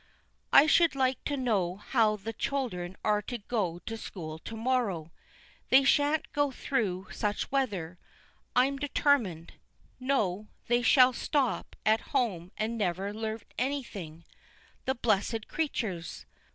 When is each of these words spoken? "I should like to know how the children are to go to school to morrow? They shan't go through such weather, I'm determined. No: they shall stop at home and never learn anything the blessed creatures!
"I 0.51 0.65
should 0.65 0.95
like 0.95 1.23
to 1.25 1.37
know 1.37 1.75
how 1.75 2.15
the 2.15 2.33
children 2.33 2.97
are 3.03 3.21
to 3.21 3.37
go 3.37 3.77
to 3.85 3.97
school 3.97 4.39
to 4.39 4.55
morrow? 4.57 5.11
They 5.69 5.83
shan't 5.83 6.33
go 6.33 6.49
through 6.49 7.09
such 7.11 7.51
weather, 7.51 7.99
I'm 8.55 8.77
determined. 8.77 9.53
No: 9.99 10.47
they 10.65 10.81
shall 10.81 11.13
stop 11.13 11.75
at 11.85 12.01
home 12.17 12.51
and 12.57 12.79
never 12.79 13.13
learn 13.13 13.41
anything 13.59 14.25
the 14.85 14.95
blessed 14.95 15.47
creatures! 15.47 16.25